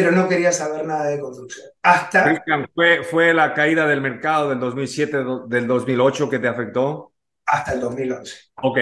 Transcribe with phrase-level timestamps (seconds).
[0.00, 1.66] pero no quería saber nada de construcción.
[1.82, 2.42] Hasta...
[2.74, 7.12] ¿fue, ¿fue la caída del mercado del 2007, del 2008 que te afectó?
[7.44, 8.36] Hasta el 2011.
[8.62, 8.78] Ok.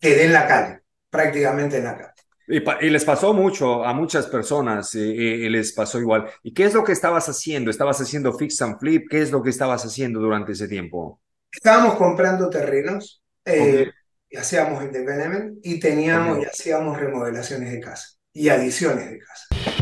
[0.00, 0.80] Quedé en la calle,
[1.10, 2.12] prácticamente en la calle.
[2.48, 6.30] Y, les pasó mucho a muchas personas, y, les pasó igual.
[6.44, 7.70] ¿Y qué es lo que estabas haciendo?
[7.70, 9.08] ¿Estabas haciendo fix and flip?
[9.10, 11.20] ¿Qué es lo que estabas haciendo durante ese tiempo?
[11.50, 13.90] Estábamos comprando terrenos, eh,
[14.30, 19.75] y hacíamos el development y teníamos y hacíamos remodelaciones de casa y adiciones de casa.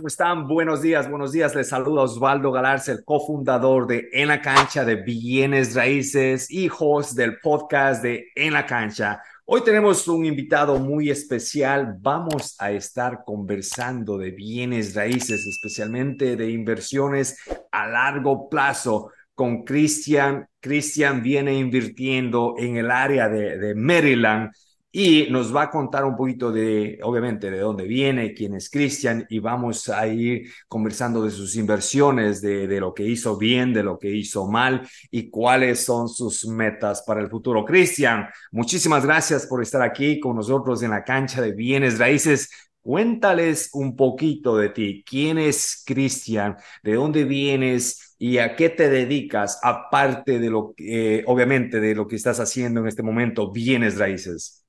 [0.00, 0.48] ¿Cómo están?
[0.48, 1.54] Buenos días, buenos días.
[1.54, 7.38] Les saluda Osvaldo Galarza, el cofundador de En la Cancha de Bienes Raíces, hijos del
[7.38, 9.20] podcast de En la Cancha.
[9.44, 11.98] Hoy tenemos un invitado muy especial.
[12.00, 17.36] Vamos a estar conversando de bienes raíces, especialmente de inversiones
[17.70, 20.48] a largo plazo con Cristian.
[20.60, 24.50] Cristian viene invirtiendo en el área de, de Maryland
[24.92, 29.24] y nos va a contar un poquito de, obviamente, de dónde viene, quién es Cristian
[29.28, 33.98] y vamos a ir conversando de sus inversiones, de, lo que hizo bien, de lo
[33.98, 37.64] que hizo mal y cuáles son sus metas para el futuro.
[37.64, 42.50] Cristian, muchísimas gracias por estar aquí con nosotros en la cancha de bienes raíces.
[42.82, 45.04] Cuéntales un poquito de ti.
[45.06, 46.56] ¿Quién es Cristian?
[46.82, 48.16] ¿De dónde vienes?
[48.18, 49.60] ¿Y a qué te dedicas?
[49.62, 54.59] Aparte de lo eh, obviamente, de lo que estás haciendo en este momento, bienes raíces.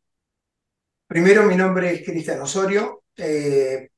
[1.12, 3.90] Primero, mi nombre es Cristian Osorio, eh,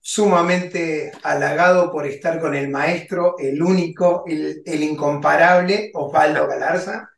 [0.00, 7.10] sumamente halagado por estar con el maestro, el único, el, incomparable Osvaldo Galarza.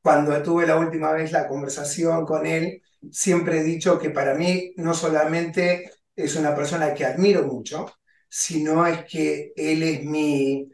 [0.00, 4.74] Cuando tuve la última vez la conversación con él, siempre he dicho que para mí
[4.76, 7.92] no solamente es una persona que admiro mucho,
[8.28, 10.70] sino es que él es mi,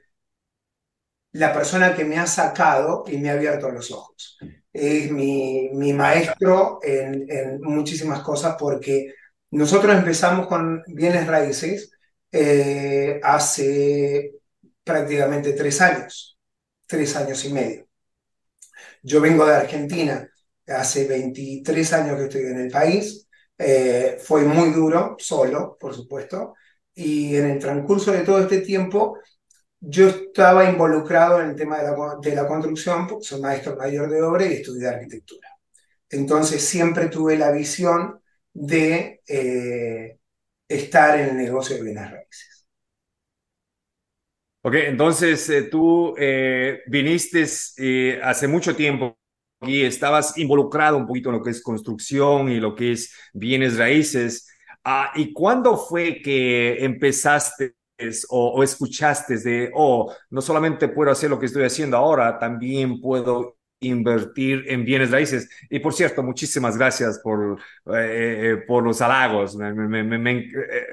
[1.32, 4.36] la persona que me ha sacado y me ha abierto los ojos
[4.76, 9.14] es mi, mi maestro en, en, muchísimas cosas porque
[9.50, 11.90] nosotros empezamos con bienes raíces
[12.32, 14.32] eh, hace
[14.84, 16.38] prácticamente tres años,
[16.86, 17.86] tres años y medio.
[19.02, 20.28] Yo vengo de Argentina,
[20.66, 23.28] hace 23 años que estoy en el país,
[23.58, 26.54] eh, fue muy duro, solo, por supuesto,
[26.94, 29.18] y en el transcurso de todo este tiempo
[29.88, 34.10] yo estaba involucrado en el tema de la, de la construcción, porque soy maestro mayor
[34.10, 35.48] de obra y estudié arquitectura.
[36.10, 38.20] Entonces siempre tuve la visión
[38.52, 40.18] de eh,
[40.68, 42.66] estar en el negocio de bienes raíces.
[44.62, 47.44] Ok, entonces eh, tú eh, viniste
[48.22, 49.16] hace mucho tiempo
[49.60, 53.78] y estabas involucrado un poquito en lo que es construcción y lo que es bienes
[53.78, 54.48] raíces.
[54.82, 57.74] Ah, ¿Y cuándo fue que empezaste
[58.28, 63.56] o, escuchaste de, oh, no solamente puedo hacer lo que estoy haciendo ahora, también puedo
[63.80, 65.48] invertir en bienes raíces.
[65.70, 67.58] Y por cierto, muchísimas gracias por,
[67.94, 69.56] eh, eh, por los halagos.
[69.56, 70.86] Me, me, me, eh,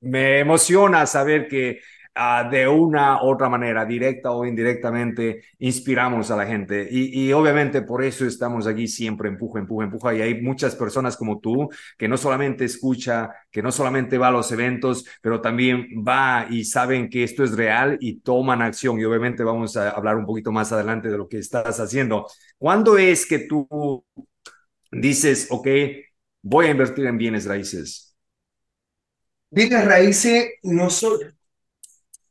[0.00, 1.80] me, emociona saber que
[2.18, 6.88] Ah, de una u otra manera, directa o indirectamente, inspiramos a la gente.
[6.90, 10.14] Y, obviamente por eso estamos aquí siempre, empuja, empuja, empuja.
[10.14, 11.68] Y hay muchas personas como tú
[11.98, 16.64] que no solamente escucha, que no solamente va a los eventos, pero también va y
[16.64, 18.98] saben que esto es real y toman acción.
[18.98, 22.26] Y obviamente vamos a hablar un poquito más adelante de lo que estás haciendo.
[22.56, 23.68] ¿Cuándo es que tú
[24.90, 25.68] dices, ok,
[26.40, 28.16] voy a invertir en bienes raíces?
[29.50, 31.35] Bienes raíces no son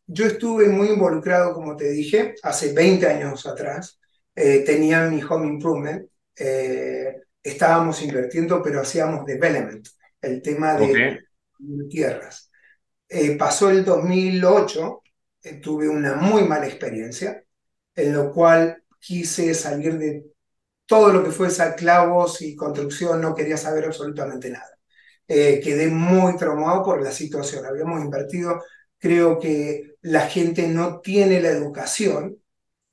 [0.07, 3.99] yo estuve muy involucrado, como te dije, hace 20 años atrás.
[4.35, 6.09] Eh, tenía mi home improvement.
[6.35, 9.87] Eh, estábamos invirtiendo, pero hacíamos development,
[10.21, 11.19] el tema de
[11.89, 12.51] tierras.
[13.07, 15.01] Eh, pasó el 2008,
[15.61, 17.43] tuve una muy mala experiencia,
[17.95, 20.25] en lo cual quise salir de
[20.85, 24.77] todo lo que fuese a clavos y construcción, no quería saber absolutamente nada.
[25.27, 27.65] quedé muy traumado por la situación.
[27.65, 28.61] Habíamos invertido
[29.05, 32.37] creo que la gente no tiene la educación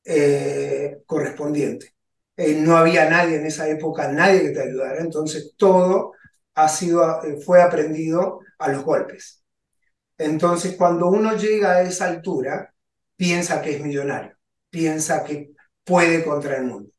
[0.04, 1.94] eh, correspondiente.
[2.36, 6.12] Eh, no había nadie en esa época, nadie que te ayudara, entonces todo
[6.54, 9.42] ha sido, eh, fue aprendido a los golpes.
[10.18, 12.74] Entonces, cuando uno llega a esa altura,
[13.16, 14.36] piensa que es millonario,
[14.68, 15.52] piensa que
[15.84, 16.90] puede contra el mundo.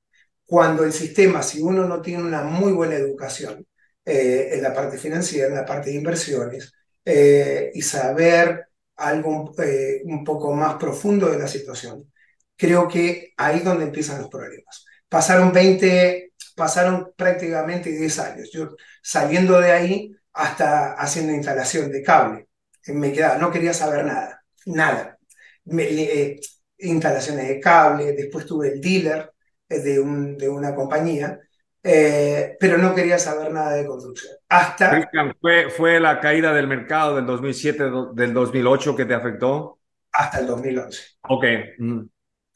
[0.43, 3.63] Cuando el sistema, si uno no tiene una muy buena educación
[4.05, 6.73] en la parte financiera, en la parte de inversiones,
[7.05, 12.11] y saber algo eh, un poco más profundo de la situación.
[12.55, 14.85] Creo que ahí es donde empiezan los problemas.
[15.09, 18.49] Pasaron 20, pasaron prácticamente 10 años.
[18.53, 18.69] Yo
[19.01, 22.47] saliendo de ahí hasta haciendo instalación de cable.
[22.87, 25.17] me quedaba, no quería saber nada, nada.
[25.65, 26.39] Me, eh,
[26.79, 29.31] instalaciones de cable, después tuve el dealer
[29.69, 31.39] eh, de, un, de una compañía,
[31.85, 34.33] eh, pero no quería saber nada de construcción.
[34.47, 35.09] Hasta...
[35.41, 37.83] ¿fue, ¿fue la caída del mercado del 2007,
[38.13, 39.79] del 2008 que te afectó?
[40.13, 41.01] Hasta el 2011.
[41.23, 41.43] Ok.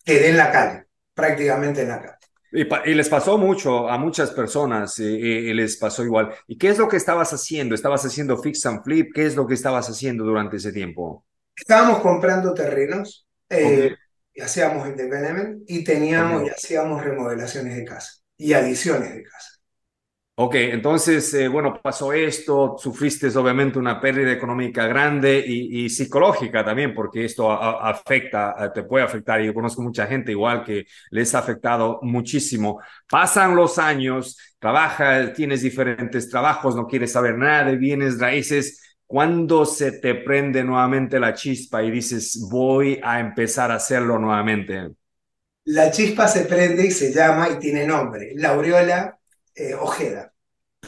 [0.06, 2.14] Quedé en la calle, prácticamente en la calle.
[2.50, 6.34] Y, les pasó mucho a muchas personas, y, les pasó igual.
[6.48, 7.76] ¿Y qué es lo que estabas haciendo?
[7.76, 9.12] ¿Estabas haciendo fix and flip?
[9.14, 11.26] ¿Qué es lo que estabas haciendo durante ese tiempo?
[11.54, 13.94] Estábamos comprando terrenos, eh,
[14.34, 19.58] y hacíamos el development y teníamos y hacíamos remodelaciones de casa y adiciones de casa.
[20.40, 26.94] Ok, entonces, eh, bueno, pasó esto, sufriste obviamente una pérdida económica grande y, psicológica también,
[26.94, 29.42] porque esto afecta, te puede afectar.
[29.42, 32.80] Y yo conozco mucha gente igual que les ha afectado muchísimo.
[33.10, 38.96] Pasan los años, trabajas, tienes diferentes trabajos, no quieres saber nada de bienes raíces.
[39.08, 44.92] ¿Cuándo se te prende nuevamente la chispa y dices, voy a empezar a hacerlo nuevamente?
[45.68, 49.20] La chispa se prende y se llama y tiene nombre, Laureola
[49.54, 50.34] eh, Ojeda.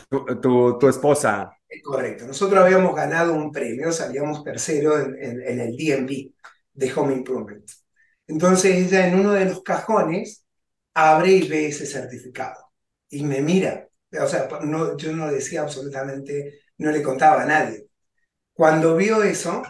[0.07, 1.51] Tu, tu, esposa.
[1.83, 2.25] Correcto.
[2.25, 6.31] Nosotros habíamos ganado un premio, salíamos tercero en, en, el DMV
[6.71, 7.69] de Home Improvement.
[8.25, 10.45] Entonces ella en uno de los cajones
[10.93, 12.71] abre y ve ese certificado
[13.09, 13.85] y me mira.
[14.17, 17.87] O sea, no, yo no decía absolutamente, no le contaba a nadie.
[18.53, 19.61] Cuando vio eso,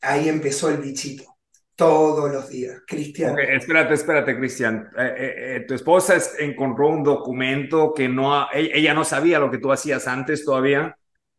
[0.00, 1.35] ahí empezó el bichito
[1.76, 2.82] todos los días.
[2.86, 3.38] Cristian.
[3.38, 4.90] espérate, espérate, Cristian.
[4.96, 9.58] Eh, eh, eh, tu esposa encontró un documento que no, ella no sabía lo que
[9.58, 10.96] tú hacías antes todavía.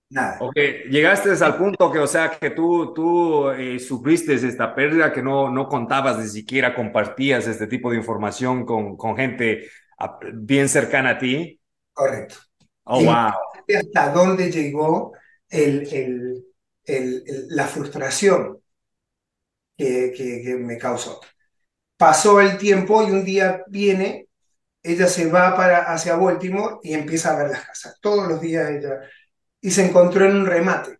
[0.10, 0.38] Nada.
[0.40, 0.56] Ok,
[0.90, 3.48] llegaste al punto que, o sea, que tú, tú
[3.86, 8.96] sufriste esta pérdida, que no, no contabas, ni siquiera compartías este tipo de información con,
[8.96, 9.68] con gente
[10.00, 11.60] ah, bien cercana a ti.
[11.92, 12.36] Correcto.
[12.86, 13.34] Oh, wow.
[13.78, 15.12] Hasta dónde llegó
[15.50, 16.46] el, el,
[16.86, 18.62] el, la frustración
[19.78, 21.22] que, me causó.
[21.98, 24.28] Pasó el tiempo y un día viene,
[24.84, 27.98] ella se va para, hacia Baltimore y empieza a ver las casas.
[28.02, 29.02] Todos los días ella.
[29.62, 31.00] Y se encontró en un remate.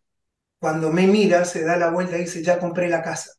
[0.60, 3.32] Cuando me mira, se da la vuelta y dice, ya compré la casa.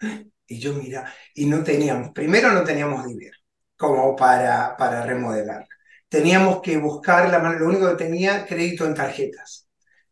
[0.46, 3.34] Y yo mira, y no teníamos, primero no teníamos dinero
[3.76, 5.66] como para, para remodelar.
[6.08, 9.68] Teníamos que buscar la mano, lo único que tenía, crédito en tarjetas.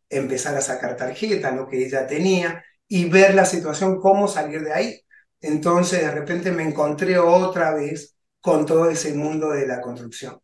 [0.09, 4.75] Empezar a sacar tarjetas, lo que ella tenía, y ver la situación, cómo salir de
[4.75, 5.01] ahí.
[5.41, 10.39] Entonces, de repente me encontré otra vez con todo ese mundo de la construcción,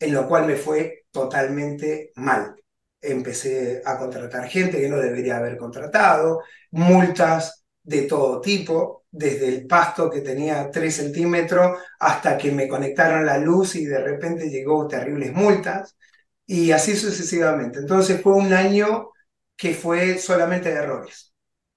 [0.00, 2.56] en lo cual me fue totalmente mal.
[3.00, 6.42] Empecé a contratar gente que no debería haber contratado,
[6.72, 13.24] multas de todo tipo, desde el pasto que tenía 3 centímetros hasta que me conectaron
[13.24, 15.96] la luz y de repente llegó terribles multas
[16.44, 17.78] y así sucesivamente.
[17.78, 19.10] Entonces fue un año
[19.56, 21.27] que fue solamente de errores.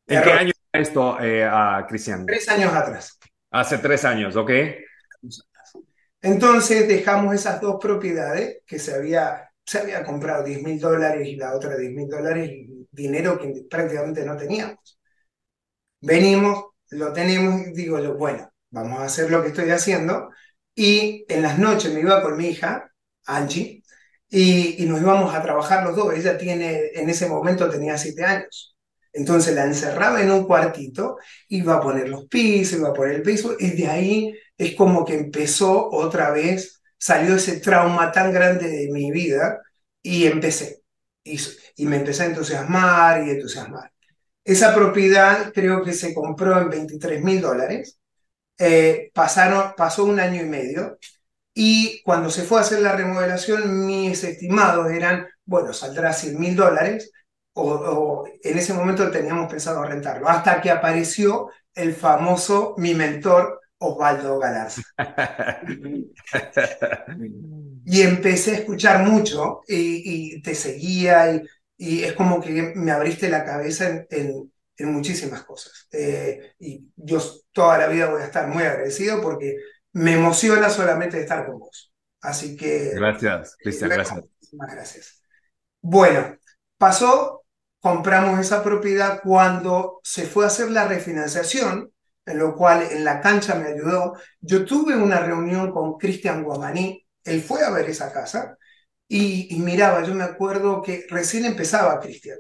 [0.08, 1.50] ¿En qué año esto, eh,
[1.88, 2.26] Cristian?
[2.26, 3.18] Tres años atrás.
[3.52, 4.52] Hace tres años, ok.
[6.22, 11.36] Entonces dejamos esas dos propiedades que se había, se había comprado 10 mil dólares y
[11.36, 12.52] la otra 10 mil dólares,
[12.92, 14.98] dinero que prácticamente no teníamos.
[16.02, 20.30] Venimos, lo tenemos y digo, bueno, vamos a hacer lo que estoy haciendo.
[20.76, 22.92] Y en las noches me iba con mi hija,
[23.26, 23.84] Angie,
[24.30, 26.14] y, y nos íbamos a trabajar los dos.
[26.14, 28.71] Ella tiene, en ese momento tenía siete años.
[29.14, 31.18] Entonces la encerraba en un cuartito,
[31.50, 35.06] iba a poner los pisos, iba a poner el piso, y de ahí es como
[35.06, 39.62] que empezó otra vez, salió ese trauma tan grande de mi vida
[40.02, 40.82] y empecé.
[41.24, 41.40] Y,
[41.78, 43.92] y me empecé a entusiasmar y entusiasmar.
[44.44, 48.00] Esa propiedad creo que se compró en 23 mil dólares.
[48.58, 51.00] Eh, pasaron, pasó un año y medio
[51.54, 56.56] y cuando se fue a hacer la remodelación, mis estimados eran, bueno, saldrá 100 mil
[56.56, 57.12] dólares,
[57.54, 64.40] o, en ese momento teníamos pensado rentarlo, hasta que apareció el famoso, mi mentor, Osvaldo
[64.40, 64.82] Galarza.
[67.86, 71.42] y empecé a escuchar mucho y, te seguía y,
[71.78, 75.88] y, es como que me abriste la cabeza en, en, muchísimas cosas.
[75.92, 77.20] Eh, y yo
[77.52, 79.58] toda la vida voy a estar muy agradecido porque
[79.94, 81.94] me emociona solamente estar con vos.
[82.22, 82.92] Así que...
[82.94, 84.20] Gracias, Cristian, gracias.
[84.20, 85.24] Muchísimas gracias.
[85.82, 86.38] Bueno,
[86.78, 87.41] pasó
[87.82, 91.92] compramos esa propiedad cuando se fue a hacer la refinanciación,
[92.26, 94.14] en lo cual en la cancha me ayudó.
[94.40, 98.58] Yo tuve una reunión con Cristian Guamaní, él fue a ver esa casa
[99.08, 102.38] y, miraba, yo me acuerdo que recién empezaba Cristian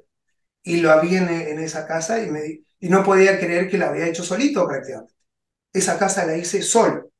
[0.63, 4.07] y lo había en, esa casa y, me, y no podía creer que la había
[4.07, 5.13] hecho solito prácticamente.
[5.73, 7.11] Esa casa la hice solo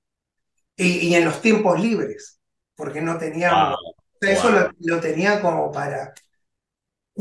[0.76, 2.40] y, en los tiempos libres,
[2.76, 3.74] porque no tenía...
[4.22, 6.14] Eso lo tenía como para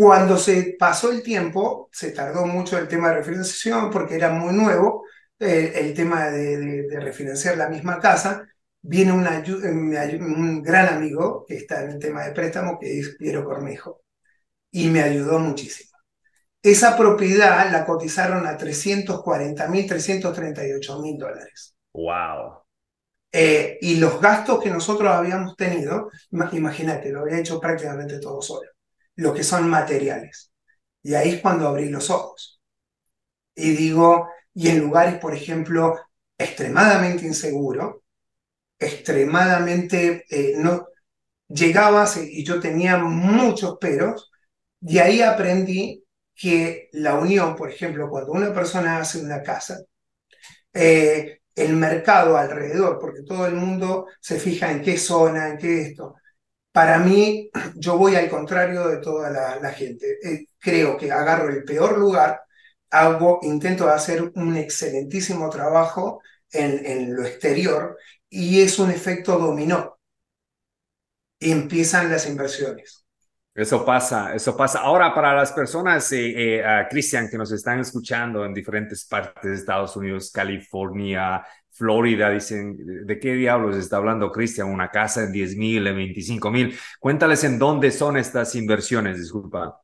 [0.01, 4.55] Cuando se pasó el tiempo, se tardó mucho el tema de refinanciación porque era muy
[4.55, 5.05] nuevo,
[5.39, 8.49] eh, el tema de, de, refinanciar la misma casa.
[8.81, 9.45] Viene una,
[10.19, 14.01] un gran amigo que está en el tema de préstamo, que es Piero Cornejo,
[14.71, 15.91] y me ayudó muchísimo.
[16.63, 21.75] Esa propiedad la cotizaron a 340 mil, 338 mil dólares.
[21.93, 22.63] ¡Wow!
[23.31, 26.09] Eh, y los gastos que nosotros habíamos tenido,
[26.53, 28.71] imagínate, lo había hecho prácticamente todo solo,
[29.21, 30.53] lo que son materiales.
[31.03, 32.61] Y ahí es cuando abrí los ojos.
[33.55, 35.99] Y digo, y en lugares, por ejemplo,
[36.39, 38.05] extremadamente inseguro,
[38.79, 40.87] extremadamente, eh, no,
[41.49, 44.31] llegabas y yo tenía muchos peros,
[44.81, 49.79] y ahí aprendí que la unión, por ejemplo, cuando una persona hace una casa,
[50.73, 55.83] eh, el mercado alrededor, porque todo el mundo se fija en qué zona, en qué
[55.83, 56.17] esto.
[56.73, 60.19] Para mí, yo voy al contrario de toda la, gente.
[60.23, 62.43] Eh, creo que agarro el peor lugar,
[62.91, 66.23] hago, intento hacer un excelentísimo trabajo
[66.53, 67.97] en, lo exterior
[68.29, 69.99] y es un efecto dominó.
[71.39, 73.07] Empiezan las inversiones.
[73.55, 74.81] Eso pasa, eso pasa.
[74.81, 79.55] Ahora, para las personas, eh, eh Cristian, que nos están escuchando en diferentes partes de
[79.55, 84.69] Estados Unidos, California, Florida, dicen, ¿de qué diablos está hablando Cristian?
[84.69, 86.79] Una casa en 10 mil, en 25 mil.
[86.99, 89.81] Cuéntales en dónde son estas inversiones, disculpa.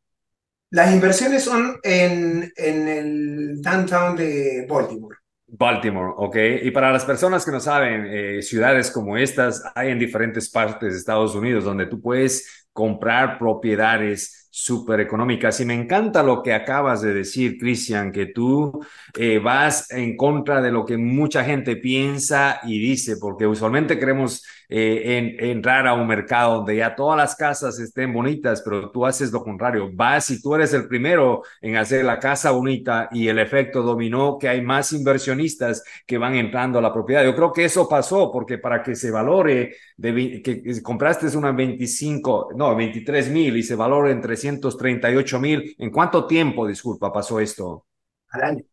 [0.71, 5.17] Las inversiones son en, en el downtown de Baltimore.
[5.47, 6.37] Baltimore, ok.
[6.63, 10.93] Y para las personas que no saben, eh, ciudades como estas hay en diferentes partes
[10.93, 15.61] de Estados Unidos donde tú puedes comprar propiedades súper económicas.
[15.61, 18.83] Y me encanta lo que acabas de decir, Cristian, que tú
[19.15, 24.43] eh, vas en contra de lo que mucha gente piensa y dice, porque usualmente queremos
[24.69, 29.33] eh, entrar a un mercado donde ya todas las casas estén bonitas, pero tú haces
[29.33, 29.91] lo contrario.
[29.93, 34.39] Vas y tú eres el primero en hacer la casa bonita y el efecto dominó
[34.39, 37.25] que hay más inversionistas que van entrando a la propiedad.
[37.25, 42.51] Yo creo que eso pasó porque para que se valore, de, que, compraste una 25,
[42.57, 45.75] no, 23 mil y se valore en 300 338 mil.
[45.79, 47.87] ¿En cuánto tiempo, disculpa, pasó esto?
[48.31, 48.65] Al año.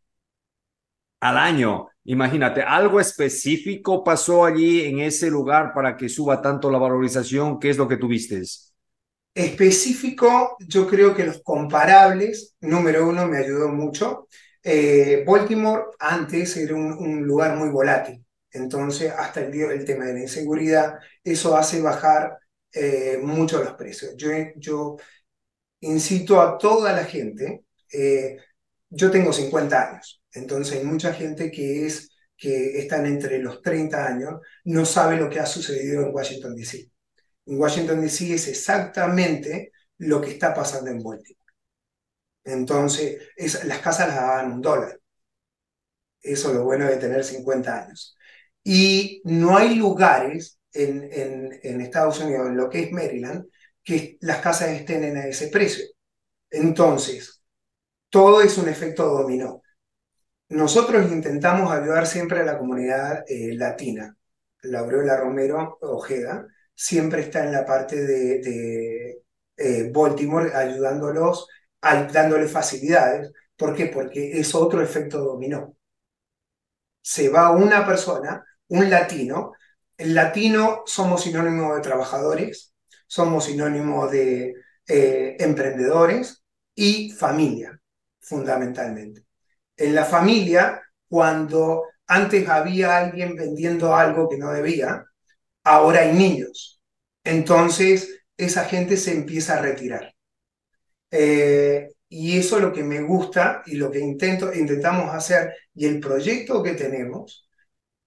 [1.19, 1.92] Al año.
[2.05, 7.59] Imagínate, ¿algo específico pasó allí en ese lugar para que suba tanto la valorización?
[7.59, 8.41] ¿Qué es lo que tuviste?
[9.33, 14.27] Específico, yo creo que los comparables, número uno, me ayudó mucho.
[14.61, 20.13] Eh, Baltimore antes era un, lugar muy volátil, entonces hasta el, día, el tema de
[20.13, 22.37] la inseguridad, eso hace bajar
[22.71, 24.13] eh, mucho los precios.
[24.17, 24.97] Yo, yo
[25.81, 28.37] incito a toda la gente, eh,
[28.93, 34.05] yo tengo 50 años, entonces hay mucha gente que, es, que están entre los 30
[34.07, 36.91] años, no sabe lo que ha sucedido en Washington, D.C.
[37.47, 38.33] En Washington, D.C.
[38.33, 41.39] es exactamente lo que está pasando en Baltimore.
[42.45, 43.21] Entonces,
[43.65, 44.97] las casas las daban un dólar.
[46.21, 48.15] Eso es lo bueno de tener 50 años.
[48.63, 53.45] Y no hay lugares en, en, en Estados Unidos, en lo que es Maryland,
[53.83, 55.85] que las casas estén en ese precio.
[56.51, 57.32] Entonces,
[58.13, 59.63] todo es un efecto dominó.
[60.49, 64.15] Nosotros intentamos ayudar siempre a la comunidad eh, latina.
[64.63, 69.23] La Aureola Romero Ojeda siempre está en la parte de,
[69.57, 71.47] eh, Baltimore ayudándolos,
[71.81, 73.31] dándoles facilidades.
[73.57, 73.87] ¿Por qué?
[73.87, 75.75] Porque es otro efecto dominó.
[77.01, 79.53] Se va una persona, un latino,
[79.97, 82.73] el latino somos sinónimo de trabajadores,
[83.07, 84.53] somos sinónimo de
[84.87, 86.43] eh, emprendedores
[86.75, 87.79] y familia,
[88.23, 89.25] fundamentalmente.
[89.77, 95.05] En la familia, cuando antes había alguien vendiendo algo que no debía,
[95.63, 96.81] ahora hay niños.
[97.23, 100.13] Entonces, esa gente se empieza a retirar.
[101.11, 105.53] Eh, y eso es lo que me gusta y lo que intento, intentamos hacer.
[105.73, 107.47] Y el proyecto que tenemos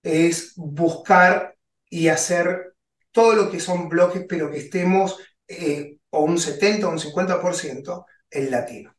[0.03, 1.57] es buscar
[1.91, 2.75] y hacer
[3.13, 5.19] todo lo que son bloques, pero que estemos
[5.49, 8.96] eh, o un 70 o un 50% en latino.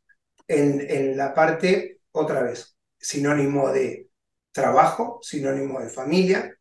[0.48, 4.08] En, en la parte, otra vez, sinónimo de
[4.50, 6.58] trabajo, sinónimo de familia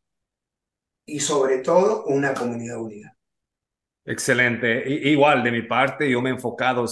[1.06, 3.18] y sobre todo una comunidad unida.
[4.10, 4.86] Excelente.
[4.88, 6.86] igual de mi parte, yo me he enfocado,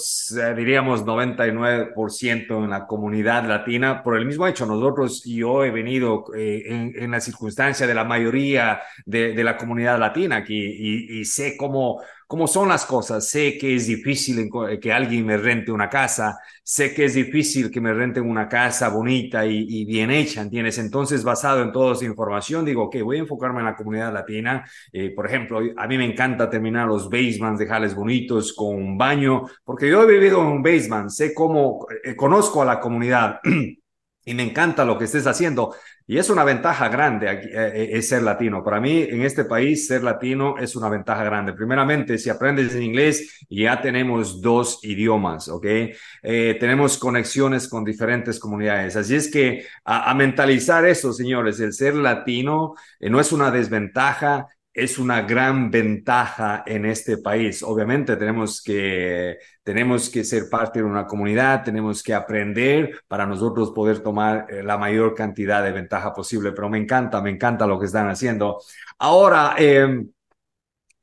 [0.53, 4.65] diríamos, 99% en la comunidad latina por el mismo hecho.
[4.65, 10.35] Nosotros, yo he venido eh, en, la circunstancia de la mayoría de, la comunidad latina
[10.35, 13.27] aquí y, sé cómo cómo son las cosas.
[13.29, 14.49] Sé que es difícil
[14.81, 18.89] que alguien me rente una casa, sé que es difícil que me renten una casa
[18.89, 20.77] bonita y, bien hecha, ¿entiendes?
[20.77, 24.65] Entonces, basado en toda esa información, digo, ok, voy a enfocarme en la comunidad latina.
[24.91, 29.43] Eh, por ejemplo, a mí me encanta terminar los basements, dejarles bonitos con un baño,
[29.63, 33.39] porque yo he vivido en un basement, sé cómo, eh, conozco a la comunidad.
[34.25, 35.75] y me encanta lo que estés haciendo.
[36.07, 38.63] Y es una ventaja grande eh, eh, ser latino.
[38.63, 41.53] Para mí, en este país, ser latino es una ventaja grande.
[41.53, 45.65] Primeramente, si aprendes en inglés, ya tenemos dos idiomas, ¿ok?
[45.65, 48.95] Eh, tenemos conexiones con diferentes comunidades.
[48.95, 54.99] Así es que a, mentalizar eso, señores, el ser latino no es una desventaja, es
[54.99, 57.63] una gran ventaja en este país.
[57.63, 63.71] Obviamente tenemos que, tenemos que ser parte de una comunidad, tenemos que aprender para nosotros
[63.71, 67.79] poder tomar eh, la mayor cantidad de ventaja posible, pero me encanta, me encanta lo
[67.79, 68.61] que están haciendo.
[68.99, 70.09] Ahora, em,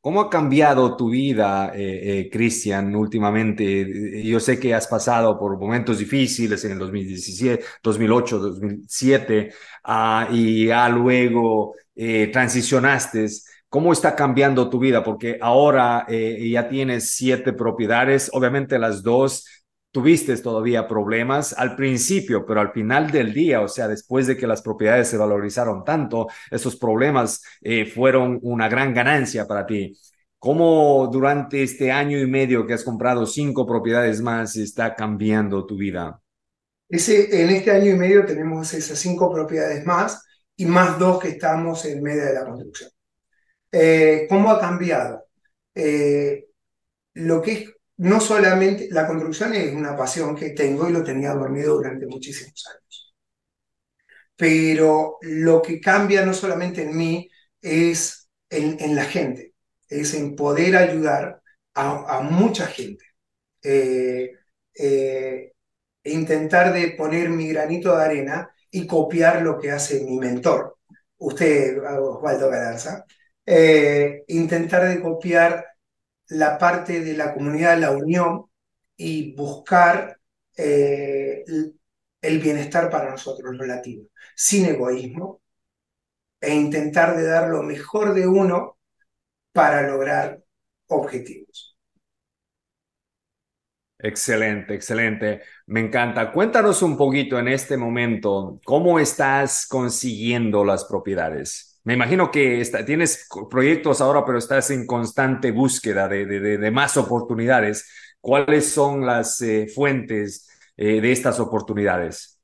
[0.00, 4.25] ¿Cómo ha cambiado tu vida, eh, eh, Cristian, últimamente?
[4.25, 9.52] Yo sé que has pasado por momentos difíciles en el 2017, 2008, 2007,
[10.33, 11.75] y ya luego
[12.33, 13.29] transicionaste.
[13.73, 15.02] ¿Cómo está cambiando tu vida?
[15.02, 19.47] Porque ahora eh, ya tienes siete propiedades, obviamente las dos
[19.91, 24.47] tuviste todavía problemas al principio, pero al final del día, o sea, después de que
[24.47, 29.99] las propiedades se valorizaron tanto, esos problemas eh, fueron una gran ganancia para ti.
[30.38, 35.79] ¿Cómo durante este año y medio que has comprado cinco propiedades más está cambiando tu
[35.79, 36.21] vida?
[36.91, 40.26] Ese, en este año y medio tenemos esas cinco propiedades más
[40.57, 42.92] y más dos que estamos en medio de la construcción.
[43.73, 45.26] Eh, ¿Cómo ha cambiado?
[45.75, 46.47] Eh,
[47.14, 51.35] lo que es, no solamente, la construcción es una pasión que tengo y lo tenía
[51.35, 53.14] dormido durante muchísimos años.
[54.37, 59.55] Pero lo que cambia no solamente en mí, es en, la gente,
[59.88, 61.43] es en poder ayudar
[61.75, 63.05] a, mucha gente.
[63.62, 64.33] Eh,
[66.05, 70.79] e intentar de poner mi granito de arena y copiar lo que hace mi mentor,
[71.19, 73.05] usted, Osvaldo Galarza,
[73.47, 75.67] eh, intentar de copiar
[76.29, 78.47] la parte de la comunidad, la unión
[78.97, 80.19] y buscar
[80.57, 81.45] eh,
[82.23, 85.43] el bienestar para nosotros los latinos, sin egoísmo,
[86.41, 88.79] e intentar de dar lo mejor de uno
[89.53, 90.43] para lograr
[90.88, 91.77] objetivos.
[93.99, 95.43] Excelente, excelente.
[95.66, 96.33] Me encanta.
[96.33, 101.72] Cuéntanos un poquito en este momento, ¿cómo estás consiguiendo las propiedades?
[101.85, 107.90] Me imagino que tienes proyectos ahora, pero estás en constante búsqueda de, más oportunidades.
[108.21, 112.40] ¿Cuáles son las eh, fuentes eh, de estas oportunidades?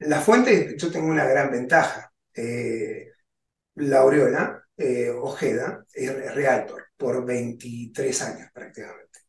[0.00, 2.12] La fuente, yo tengo una gran ventaja.
[2.34, 3.12] Eh,
[3.76, 4.56] la Aureola
[5.20, 9.20] Ojeda es realtor por 23 años prácticamente.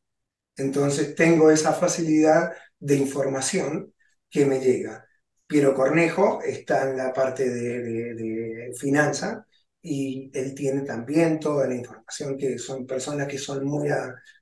[0.55, 3.93] Entonces tengo esa facilidad de información
[4.29, 5.05] que me llega.
[5.51, 9.45] Piero Cornejo está en la parte de, finanza
[9.81, 13.89] y él tiene también toda la información que son personas que son muy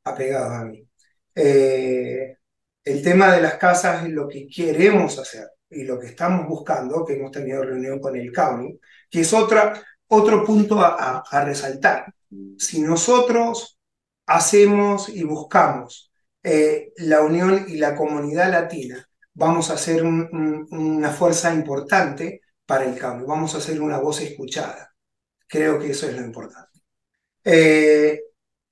[0.03, 0.87] apegadas a mí.
[1.33, 2.37] Eh,
[2.83, 7.03] el tema de las casas es lo que queremos hacer y lo que estamos buscando,
[7.03, 12.13] que hemos tenido reunión con el county, que es otra, otro punto a, resaltar.
[12.59, 13.79] Si nosotros
[14.27, 16.11] hacemos y buscamos
[16.43, 19.08] eh, la unión y la comunidad latina
[19.39, 24.93] vamos a ser una fuerza importante para el cambio, vamos a ser una voz escuchada.
[25.47, 26.81] Creo que eso es lo importante.
[27.43, 28.21] Eh,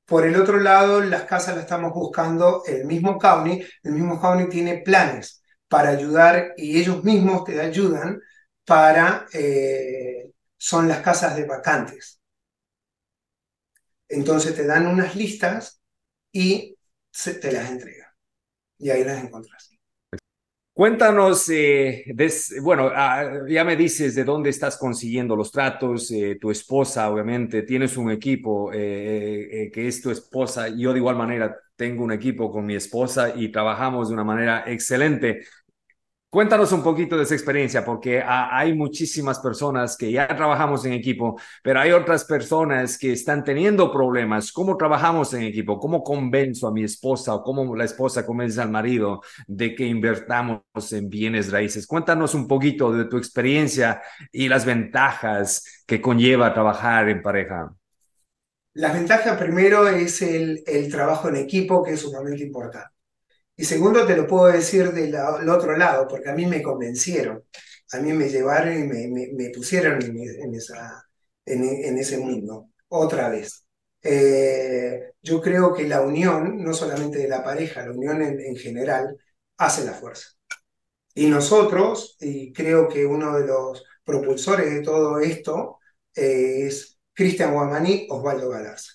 [0.05, 4.49] por el otro lado, las casas las estamos buscando el mismo county, el mismo county
[4.49, 8.19] tiene planes para ayudar y ellos mismos te ayudan
[8.65, 12.19] para, eh, son las casas de vacantes.
[14.09, 15.81] Entonces te dan unas listas
[16.31, 16.77] y
[17.41, 18.09] te las entregan.
[18.79, 19.76] Y ahí las encontrás.
[20.77, 22.05] Cuéntanos, eh,
[22.61, 27.63] bueno, ah, ya me dices de dónde estás consiguiendo los tratos, eh, tu esposa, obviamente,
[27.63, 32.51] tienes un equipo eh, que es tu esposa, yo de igual manera tengo un equipo
[32.51, 35.41] con mi esposa y trabajamos de una manera excelente.
[36.37, 41.41] Cuéntanos un poquito de esa experiencia, porque hay muchísimas personas que ya trabajamos en equipo,
[41.63, 44.51] pero hay otras personas que están teniendo problemas.
[44.51, 45.79] ¿Cómo trabajamos en equipo?
[45.79, 50.61] ¿Cómo convenzo a mi esposa o cómo la esposa convence al marido de que invertamos
[50.91, 51.87] en bienes raíces?
[51.87, 57.73] Cuéntanos un poquito de tu experiencia y las ventajas que conlleva trabajar en pareja.
[58.75, 62.96] La ventaja primero es el, el trabajo en equipo, que es sumamente importante.
[63.59, 65.15] Y segundo, te lo puedo decir del,
[65.49, 67.43] otro lado, porque a mí me convencieron,
[67.91, 71.03] a mí me llevaron y me, pusieron en, esa,
[71.43, 73.65] en, ese mundo, otra vez.
[74.03, 79.17] Eh, yo creo que la unión, no solamente de la pareja, la unión en, general,
[79.57, 80.27] hace la fuerza.
[81.15, 85.79] Y nosotros, y creo que uno de los propulsores de todo esto
[86.13, 88.93] eh, es Cristian Guamaní, Osvaldo Galarza.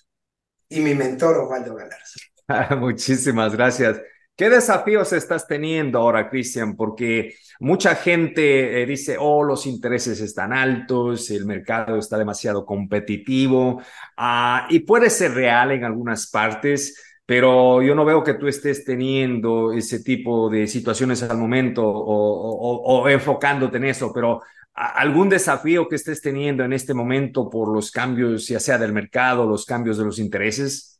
[0.69, 2.19] Y mi mentor, Osvaldo Galarza.
[2.77, 3.99] Muchísimas gracias.
[4.35, 6.75] ¿Qué desafíos estás teniendo ahora, Cristian?
[6.75, 13.81] Porque mucha gente eh, dice, oh, los intereses están altos, el mercado está demasiado competitivo,
[14.17, 18.83] uh, y puede ser real en algunas partes, pero yo no veo que tú estés
[18.83, 24.41] teniendo ese tipo de situaciones al momento o, o, o enfocándote en eso, pero
[24.73, 29.45] algún desafío que estés teniendo en este momento por los cambios, ya sea del mercado,
[29.47, 30.92] los cambios de los intereses?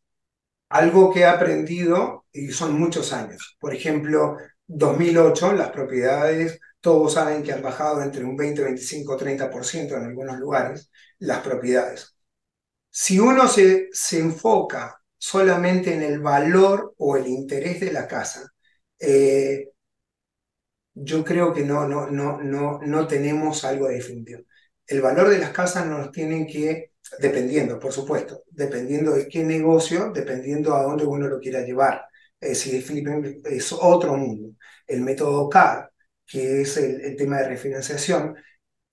[0.73, 3.57] Algo que he aprendido y son muchos años.
[3.59, 9.95] Por ejemplo, 2008, las propiedades, todos saben que han bajado entre un 20, 25, 30%
[9.95, 12.15] en algunos lugares, las propiedades.
[12.91, 18.49] Si uno se, se enfoca solamente en el valor o el interés de la casa,
[18.99, 19.69] eh,
[20.93, 24.41] yo creo que no, no, no, no, no tenemos algo definitivo.
[24.87, 30.11] El valor de las casas nos tienen que dependiendo, por supuesto, dependiendo de qué negocio,
[30.13, 32.05] dependiendo a dónde uno lo quiera llevar.
[32.39, 34.55] Es es otro mundo.
[34.87, 35.85] El método CAD,
[36.25, 38.35] que es el, tema de refinanciación,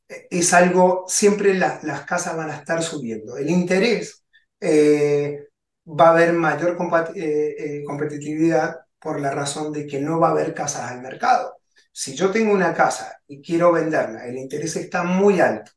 [0.08, 3.36] es algo, siempre las casas van a estar subiendo.
[3.36, 4.24] El interés
[4.60, 5.48] eh,
[5.86, 6.76] va a haber mayor
[7.14, 11.60] eh, eh, competitividad por la razón de que no va a haber casas al mercado.
[11.92, 15.72] Si yo tengo una casa y quiero venderla, el interés está muy alto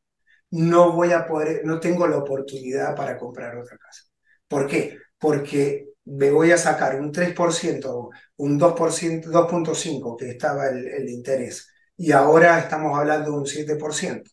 [0.54, 4.04] no voy a poder, no tengo la oportunidad para comprar otra casa.
[4.48, 5.00] ¿Por qué?
[5.18, 12.12] Porque me voy a sacar un 3%, un 2%, 2.5% que estaba el, interés, y
[12.12, 14.30] ahora estamos hablando de un 7%,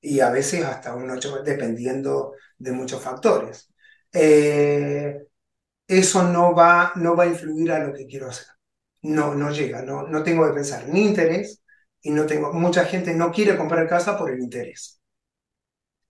[0.00, 3.72] y a veces hasta un 8%, dependiendo de muchos factores.
[4.12, 5.18] Eh,
[5.86, 8.46] eso no va, no va a influir a lo que quiero hacer.
[9.02, 11.62] No, no llega, no, no tengo que pensar ni interés,
[12.02, 14.99] y no tengo, mucha gente no quiere comprar casa por el interés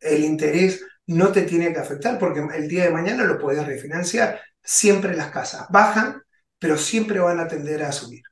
[0.01, 4.41] el interés no te tiene que afectar porque el día de mañana lo puedes refinanciar.
[4.63, 6.23] Siempre las casas bajan,
[6.59, 8.23] pero siempre van a tender a subir.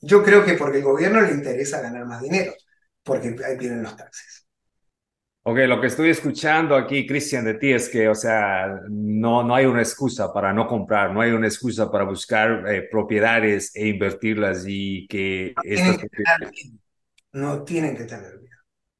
[0.00, 2.52] Yo creo que porque el gobierno le interesa ganar más dinero,
[3.02, 4.46] porque ahí vienen los taxes.
[5.44, 9.54] Ok, lo que estoy escuchando aquí, Cristian, de ti es que, o sea, no, no
[9.54, 13.88] hay una excusa para no comprar, no hay una excusa para buscar eh, propiedades e
[13.88, 15.52] invertirlas y que...
[15.56, 16.52] No tienen que, tener,
[17.32, 18.42] no tienen que tener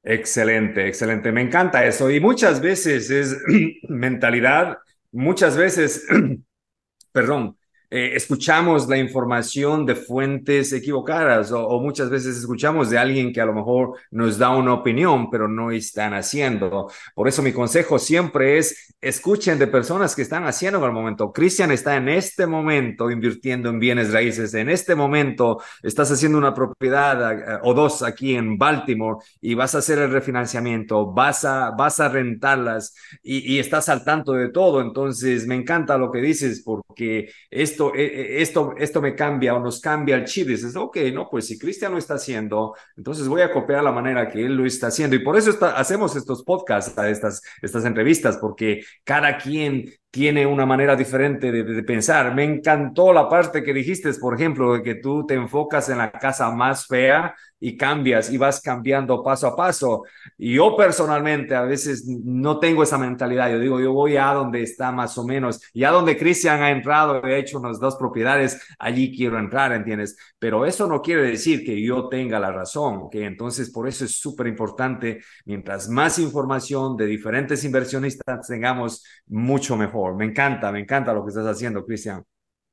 [0.05, 1.31] Excelente, excelente.
[1.33, 2.11] Me encanta eso.
[2.11, 3.37] Y muchas veces es
[3.89, 4.79] mentalidad,
[5.13, 6.07] muchas veces,
[7.13, 7.57] perdón,
[7.95, 13.45] eh, escuchamos la información de fuentes equivocadas o, muchas veces escuchamos de alguien que a
[13.45, 16.91] lo mejor nos da una opinión, pero no están haciendo.
[17.15, 21.33] Por eso mi consejo siempre es escuchen de personas que están haciendo en el momento.
[21.33, 24.55] Cristian está en este momento invirtiendo en bienes raíces.
[24.55, 29.75] En este momento estás haciendo una propiedad eh, o dos aquí en Baltimore y vas
[29.75, 34.49] a hacer el refinanciamiento, vas a, vas a rentarlas y, y estás al tanto de
[34.49, 34.81] todo.
[34.81, 39.61] Entonces me encanta lo que dices porque esto eh, eh, esto, esto, me cambia o
[39.61, 40.49] nos cambia el chip.
[40.49, 44.29] Dices, ok, no, pues si Cristian lo está haciendo, entonces voy a copiar la manera
[44.29, 45.17] que él lo está haciendo.
[45.17, 50.95] Y por eso hacemos estos podcasts, estas, estas entrevistas, porque cada quien tiene una manera
[50.95, 52.35] diferente de, pensar.
[52.35, 56.13] Me encantó la parte que dijiste, por ejemplo, de que tú te enfocas en la
[56.13, 60.03] casa más fea y cambias y vas cambiando paso a paso.
[60.37, 63.51] Y yo personalmente a veces no tengo esa mentalidad.
[63.51, 66.71] Yo digo, yo voy a donde está más o menos, y a donde Cristian ha
[66.71, 70.17] entrado, he hecho unas dos propiedades, allí quiero entrar, ¿entiendes?
[70.39, 73.15] Pero eso no quiere decir que yo tenga la razón, ¿ok?
[73.15, 80.02] Entonces, por eso es súper importante, mientras más información de diferentes inversionistas tengamos, mucho mejor.
[80.15, 82.25] Me encanta, me encanta lo que estás haciendo, Cristian.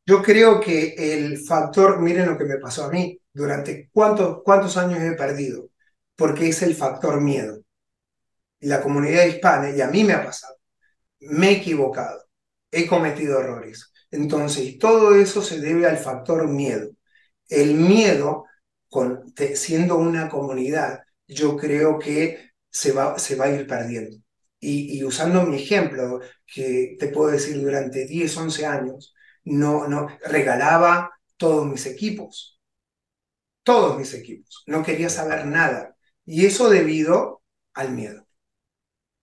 [0.05, 4.75] Yo creo que el factor, miren lo que me pasó a mí, durante cuántos, cuántos
[4.77, 5.69] años he perdido,
[6.15, 7.61] porque es el factor miedo.
[8.61, 10.55] La comunidad hispana, y a mí me ha pasado,
[11.21, 12.23] me he equivocado,
[12.71, 13.91] he cometido errores.
[14.11, 16.89] Entonces, todo eso se debe al factor miedo.
[17.47, 18.45] El miedo,
[19.53, 24.17] siendo una comunidad, yo creo que se va, se va a ir perdiendo.
[24.59, 31.11] Y, usando mi ejemplo, que te puedo decir, durante 10, 11 años, no, no, regalaba
[31.37, 32.59] todos mis equipos,
[33.63, 35.95] todos mis equipos, no quería saber nada.
[36.25, 37.41] Y eso debido
[37.73, 38.27] al miedo.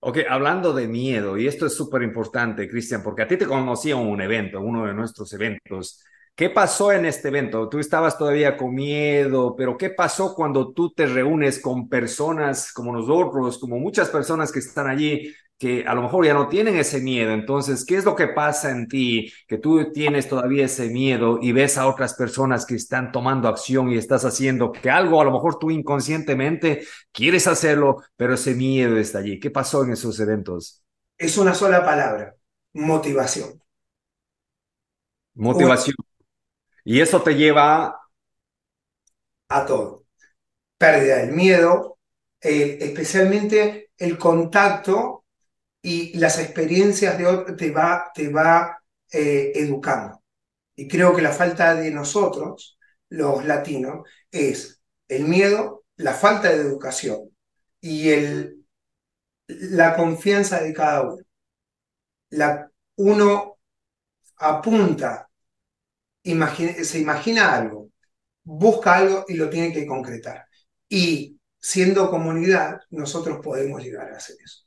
[0.00, 3.90] Ok, hablando de miedo, y esto es súper importante, Cristian, porque a ti te conocí
[3.90, 6.02] en un evento, uno de nuestros eventos,
[6.36, 7.66] ¿Qué pasó en este evento?
[7.70, 12.92] Tú estabas todavía con miedo, pero ¿qué pasó cuando tú te reúnes con personas como
[12.92, 17.00] nosotros, como muchas personas que están allí, que a lo mejor ya no tienen ese
[17.00, 17.32] miedo?
[17.32, 21.52] Entonces, ¿qué es lo que pasa en ti que tú tienes todavía ese miedo y
[21.52, 25.32] ves a otras personas que están tomando acción y estás haciendo que algo a lo
[25.32, 29.40] mejor tú inconscientemente quieres hacerlo, pero ese miedo está allí?
[29.40, 30.82] ¿Qué pasó en esos eventos?
[31.16, 32.36] Es una sola palabra,
[32.74, 33.58] motivación.
[35.34, 35.96] Motivación.
[36.86, 38.00] Y eso te lleva
[39.48, 40.04] a todo.
[40.78, 41.98] Pérdida del miedo,
[42.40, 45.24] eh, especialmente el contacto
[45.82, 48.78] y las experiencias de otros te va, te va
[49.10, 50.22] eh, educando.
[50.76, 56.60] Y creo que la falta de nosotros, los latinos, es el miedo, la falta de
[56.60, 57.36] educación
[57.80, 58.64] y el,
[59.48, 61.22] la confianza de cada uno.
[62.30, 63.58] La, uno
[64.36, 65.25] apunta
[66.26, 67.90] se imagina algo,
[68.44, 70.46] busca algo y lo tiene que concretar.
[70.88, 74.66] Y siendo comunidad, nosotros podemos llegar a hacer eso.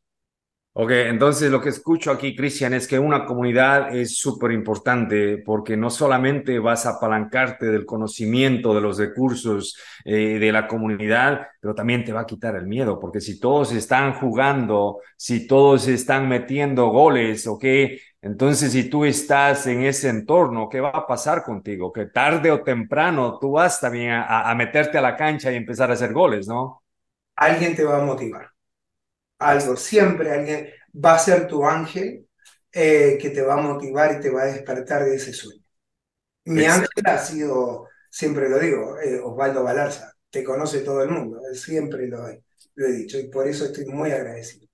[0.74, 5.76] Ok, entonces lo que escucho aquí, Cristian, es que una comunidad es súper importante porque
[5.76, 11.76] no solamente vas a apalancarte del conocimiento, de los recursos eh, de la comunidad, pero
[11.76, 16.30] también te va a quitar el miedo, porque si todos están jugando, si todos están
[16.30, 17.66] metiendo goles, ok,
[18.22, 21.94] entonces, si tú estás en ese entorno, ¿qué va a pasar contigo?
[21.94, 25.94] Que tarde o temprano tú vas también a, meterte a la cancha y empezar a
[25.94, 26.84] hacer goles, ¿no?
[27.36, 28.50] Alguien te va a motivar.
[29.40, 32.28] Algo, siempre alguien va a ser tu ángel
[32.74, 35.64] eh, que te va a motivar y te va a despertar de ese sueño.
[36.44, 40.14] Mi ángel ha sido, siempre lo digo, eh, Osvaldo Balarza.
[40.30, 44.69] Te conoce todo el mundo, siempre lo he dicho y por eso estoy muy agradecido.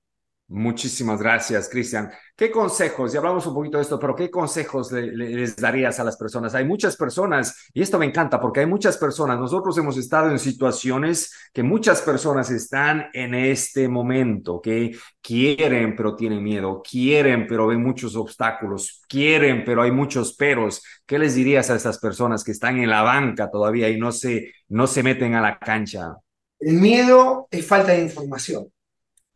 [0.47, 2.11] Muchísimas gracias, Cristian.
[2.35, 6.17] ¿Qué consejos, ya hablamos un poquito de esto, pero qué consejos les darías a las
[6.17, 6.53] personas?
[6.53, 10.37] Hay muchas personas, y esto me encanta porque hay muchas personas, nosotros hemos estado en
[10.37, 17.65] situaciones que muchas personas están en este momento, que quieren pero tienen miedo, quieren pero
[17.65, 20.83] ven muchos obstáculos, quieren pero hay muchos peros.
[21.07, 24.51] ¿Qué les dirías a estas personas que están en la banca todavía y no se,
[24.67, 26.17] no se meten a la cancha?
[26.59, 28.67] El miedo es falta de información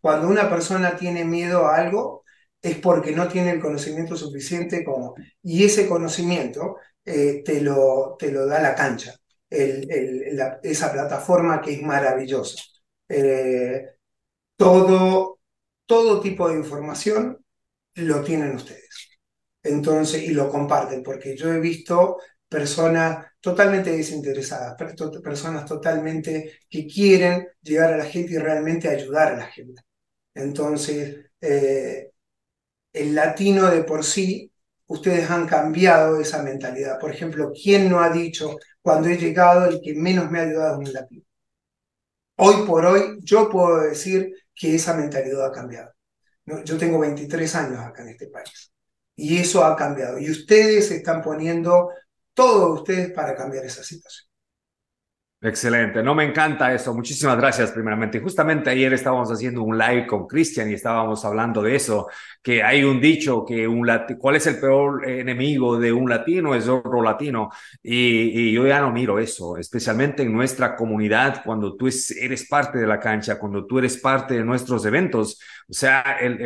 [0.01, 2.23] cuando una persona tiene miedo a algo
[2.62, 8.31] es porque no tiene el conocimiento suficiente como, y ese conocimiento eh, te, lo, te
[8.31, 9.15] lo da la cancha,
[9.49, 12.62] esa plataforma que es maravillosa.
[13.07, 13.85] Eh,
[14.57, 15.39] todo,
[15.85, 17.38] todo tipo de información
[17.95, 19.09] lo tienen ustedes.
[19.63, 24.75] Entonces, y lo comparten, porque yo he visto personas totalmente desinteresadas,
[25.23, 29.81] personas totalmente que quieren llegar a la gente y realmente ayudar a la gente.
[30.39, 32.12] Entonces, eh,
[32.93, 34.52] el latino de por sí,
[34.88, 36.99] ustedes han cambiado esa mentalidad.
[36.99, 40.82] Por ejemplo, ¿quién no ha dicho, cuando he llegado, el que menos me ha ayudado
[40.82, 41.23] es un latino?
[42.38, 45.93] Hoy por hoy, yo puedo decir que esa mentalidad ha cambiado.
[46.65, 48.71] Yo tengo 23 años acá en este país
[49.15, 50.19] y eso ha cambiado.
[50.19, 51.89] Y ustedes están poniendo
[52.34, 54.28] todo ustedes para cambiar esa situación.
[55.41, 56.93] Excelente, no me encanta eso.
[56.93, 58.19] Muchísimas gracias primeramente.
[58.19, 62.10] Justamente ayer estábamos haciendo un live con Cristian y estábamos hablando de eso,
[62.43, 66.67] que hay un dicho que un cuál es el peor enemigo de un latino es
[66.67, 67.49] otro latino
[67.82, 72.88] y, yo ya no miro eso, especialmente en nuestra comunidad cuando tú eres parte de
[72.88, 75.39] la cancha, cuando tú eres parte de nuestros eventos.
[75.69, 76.41] O sea, el,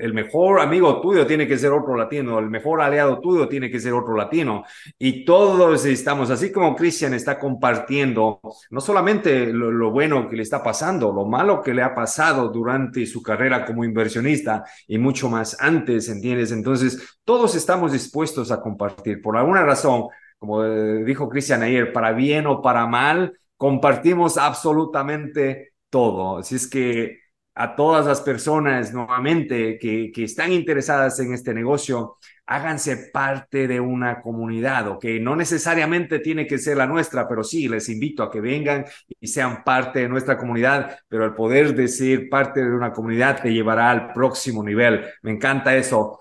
[0.00, 3.80] el mejor amigo tuyo tiene que ser otro latino, el mejor aliado tuyo tiene que
[3.80, 4.64] ser otro latino
[4.98, 10.62] y todos estamos, así como Cristian está compartiendo no solamente lo, bueno que le está
[10.62, 15.56] pasando, lo malo que le ha pasado durante su carrera como inversionista y mucho más
[15.60, 16.52] antes, ¿entiendes?
[16.52, 19.20] Entonces, todos estamos dispuestos a compartir.
[19.22, 20.04] Por alguna razón,
[20.38, 26.38] como eh, dijo Cristian ayer, para bien o para mal, compartimos absolutamente todo.
[26.38, 27.18] Así es que
[27.54, 32.16] a todas las personas nuevamente que, que están interesadas en este negocio,
[32.50, 35.04] háganse parte de una comunidad, ¿ok?
[35.20, 38.84] No necesariamente tiene que ser la nuestra, pero sí, les invito a que vengan
[39.20, 43.40] y sean parte de nuestra comunidad, pero el poder de ser parte de una comunidad
[43.40, 45.04] te llevará al próximo nivel.
[45.22, 46.18] Me encanta eso.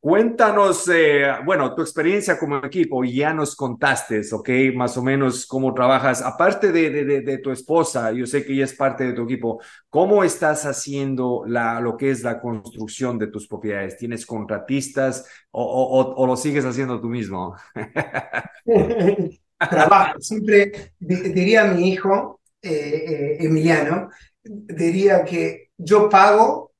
[0.00, 4.48] Cuéntanos, eh, bueno, tu experiencia como equipo, ya nos contaste, ¿ok?
[4.72, 6.22] Más o menos cómo trabajas.
[6.22, 10.22] Aparte de, de, tu esposa, yo sé que ella es parte de tu equipo, ¿cómo
[10.22, 13.96] estás haciendo la, lo que es la construcción de tus propiedades?
[13.96, 17.56] ¿Tienes contratistas o, lo sigues haciendo tú mismo?
[19.58, 24.10] Trabajo, siempre diría mi hijo, eh, eh, Emiliano,
[24.44, 26.72] diría que yo pago,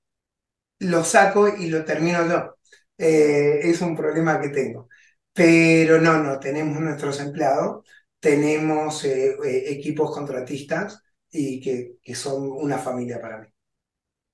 [0.78, 2.57] lo saco y lo termino yo.
[2.98, 4.88] Eh, es un problema que tengo.
[5.32, 7.84] Pero no, no, tenemos nuestros empleados,
[8.20, 13.48] tenemos eh, eh, equipos contratistas y que, que son una familia para mí.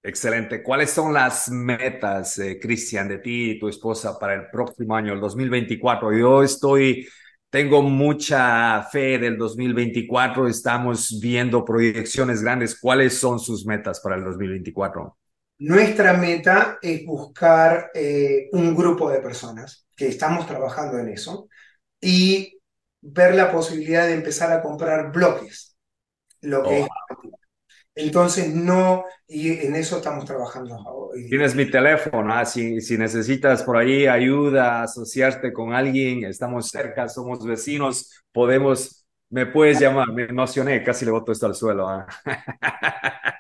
[0.03, 0.63] Excelente.
[0.63, 5.15] ¿Cuáles son las metas, eh, Cristian, de ti y tu esposa para el próximo año,
[5.15, 6.13] el 2024?
[6.13, 7.09] Yo estoy,
[7.49, 10.47] tengo mucha fe del 2024.
[10.47, 12.79] Estamos viendo proyecciones grandes.
[12.79, 15.17] ¿Cuáles son sus metas para el 2024?
[15.59, 21.49] Nuestra meta es buscar eh, un grupo de personas que estamos trabajando en eso
[22.01, 22.59] y
[23.01, 25.77] ver la posibilidad de empezar a comprar bloques,
[26.43, 26.89] lo que Oh, es
[27.95, 31.29] Entonces, no, y en eso estamos trabajando hoy.
[31.29, 37.09] Tienes mi teléfono, ah, Si, si necesitas por ahí ayuda, asociarte con alguien, estamos cerca,
[37.09, 41.89] somos vecinos, podemos, me puedes llamar, me emocioné, casi le boto esto al suelo.
[41.89, 42.07] ah.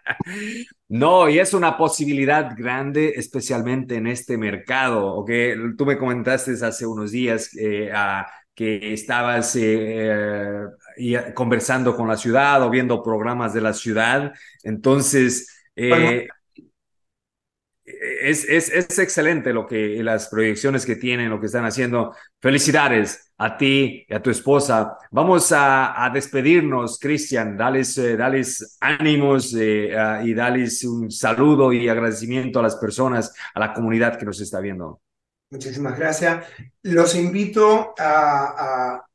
[0.88, 5.30] No, y es una posibilidad grande, especialmente en este mercado, ¿ok?
[5.76, 7.90] Tú me comentaste hace unos días eh,
[8.54, 10.66] que estabas eh,
[10.96, 15.50] eh, conversando con la ciudad o viendo programas de la ciudad, entonces...
[15.76, 16.22] Bueno,
[18.24, 22.14] es, es, es, excelente lo que las proyecciones que tienen, lo que están haciendo.
[22.40, 24.96] Felicidades a ti y a tu esposa.
[25.10, 27.56] Vamos a, a despedirnos, Cristian.
[27.56, 33.34] Dales, eh, dales ánimos eh, uh, y dales un saludo y agradecimiento a las personas,
[33.54, 35.00] a la comunidad que nos está viendo.
[35.50, 36.46] Muchísimas gracias.
[36.82, 39.06] Los invito a, a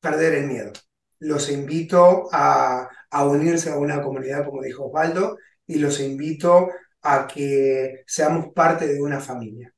[0.00, 0.72] perder el miedo.
[1.18, 6.68] Los invito a, a unirse a una comunidad, como dijo Osvaldo, y los invito
[7.02, 9.72] a que seamos parte de una familia.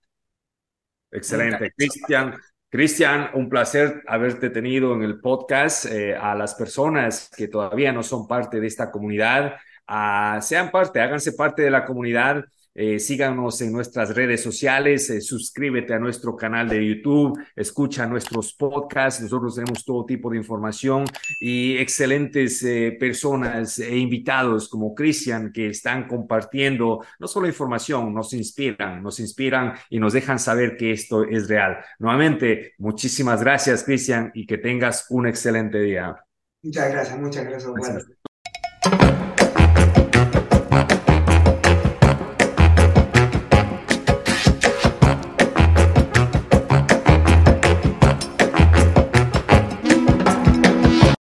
[1.10, 1.72] Excelente.
[1.76, 2.34] Cristian,
[2.68, 5.86] Cristian, un placer haberte tenido en el podcast.
[5.86, 9.56] Eh, a las personas que todavía no son parte de esta comunidad,
[9.88, 12.44] uh, sean parte, háganse parte de la comunidad.
[12.80, 18.54] Eh, síganos en nuestras redes sociales, eh, suscríbete a nuestro canal de YouTube, escucha nuestros
[18.54, 21.04] podcasts, nosotros tenemos todo tipo de información
[21.40, 28.32] y excelentes eh, personas e invitados como Cristian que están compartiendo no solo información, nos
[28.32, 31.78] inspiran, nos inspiran y nos dejan saber que esto es real.
[31.98, 36.14] Nuevamente, muchísimas gracias Cristian y que tengas un excelente día.
[36.62, 37.72] Muchas gracias, muchas gracias.
[37.72, 38.18] Bueno.